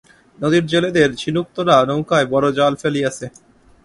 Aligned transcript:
নদীতে 0.39 0.67
জেলেদের 0.67 1.09
ঝিনুক-তোলা 1.15 1.77
নৌকায় 1.85 2.27
বড় 2.27 2.47
জাল 2.51 2.73
ফেলিয়াছে। 2.75 3.25